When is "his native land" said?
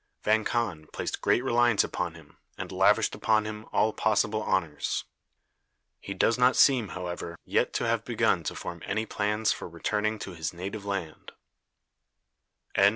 10.33-11.33